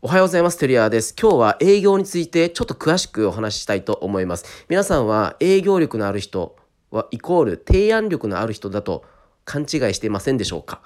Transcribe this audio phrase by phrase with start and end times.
[0.00, 0.58] おはようございます。
[0.58, 1.12] テリアです。
[1.20, 4.64] 今日は営業についてちょっと詳しくお話ししたいと思います。
[4.68, 6.54] 皆さんは営業力のある人
[6.92, 9.04] はイコール提案力のある人だと
[9.44, 10.82] 勘違いしていませんでしょうか？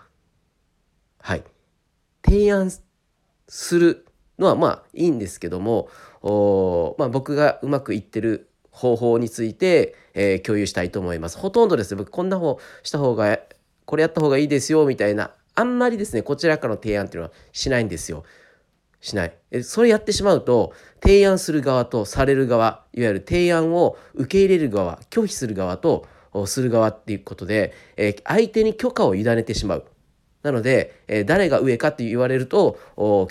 [1.21, 1.45] はい。
[2.25, 2.73] 提案
[3.49, 4.07] する
[4.39, 5.91] のはまあいいんですけども、
[6.23, 11.37] おまあ、僕がうまくいってる方法について、えー、共有したいと思います。
[11.37, 13.39] ほとんどですね、僕こんな方した方が、
[13.85, 18.25] これやった方がいいですよみたいな、あんまりですね、こちらからの提案っていうのはしないんですよ。
[19.03, 19.35] しない。
[19.63, 26.07] それやってしまうと、提案する側とされる側、いわゆる提案を受け入れる側、拒否する側と
[26.47, 29.85] する側っていうことで、え相手に許可を委ねてしまう。
[30.45, 32.79] なので、え誰が上かって言われると、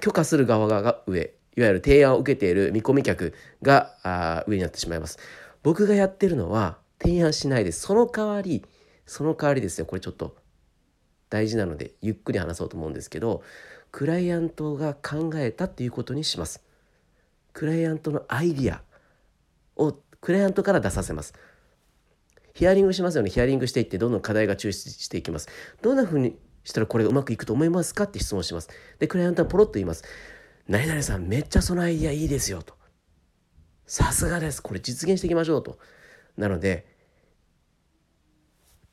[0.01, 5.19] 許可する側が上、いわゆる提案を受けている見込み客があ上になってしまいます。
[5.63, 7.81] 僕がやってるのは提案しないです。
[7.81, 8.65] その代わり、
[9.05, 9.85] その代わりですよ。
[9.85, 10.35] これちょっと
[11.31, 13.41] 大事なのでゆっくり話そうと思うんですけど
[13.91, 16.63] クライアントが考えたっていうことにします。
[17.53, 18.81] クライアントのアイディア
[19.75, 21.33] をクライアントから出させます。
[22.53, 23.29] ヒアリングしますよね。
[23.29, 25.49] ヒアリングしていってどんどん課題が抽出していきます。
[25.81, 28.69] どんなふうにしたらこれがうまくいくと思いますかって質問します。
[28.99, 30.03] で、クライアントはポロッと言います。
[30.67, 32.75] 何々さんめっちゃそのアイディアいいですよと。
[33.85, 34.61] さすがです。
[34.61, 35.79] これ実現していきましょうと。
[36.37, 36.90] なので、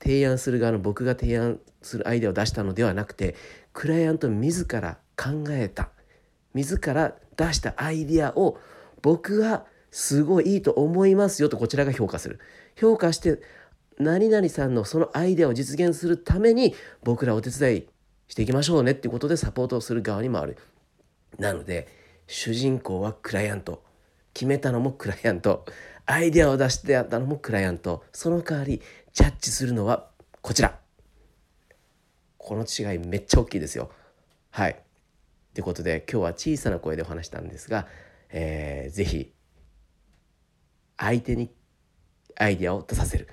[0.01, 3.35] 提案する側の僕が提案するアイデアを出したのではなくて
[3.73, 5.91] クライアント自ら考えた
[6.55, 8.59] 自ら出したアイデアを
[9.03, 12.41] 僕はすごいいいと思いますよとこちらが評価する。
[12.77, 13.41] 評価して
[13.99, 17.87] 何々さんのそのアイデアを実現するために僕らお手伝い
[18.29, 20.57] していきましょうねっていうことでサポートをする側にもある。
[21.39, 21.89] なので
[22.27, 23.83] 主人公はクライアント。
[24.35, 25.65] 決めたのもクライアント。
[26.07, 28.05] アイデアを出してやったのもクライアント。
[28.13, 28.83] その代わり
[29.19, 30.07] ジャッジするのは
[30.43, 30.79] こちら。
[32.37, 33.91] この違いめっちゃ大きいですよ。
[34.51, 34.81] はい。
[35.55, 37.89] ということで今日は小さな声でお話したんですが、
[38.31, 39.33] えー、ぜひ
[40.97, 41.51] 相手に
[42.37, 43.27] アイデアを出させる。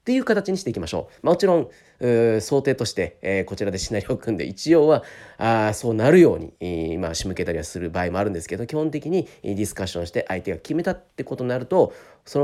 [0.00, 1.26] っていう形にしていきましょう。
[1.26, 1.70] もちろん
[2.00, 5.04] 想定として、えー、こちらでシナリオを組んで一応は
[5.38, 11.94] あそうなるように、えー、ま仕向けたりはする場合もあるんですけど基本的にディスカッションして相手が決めたってことになると
[12.26, 12.38] その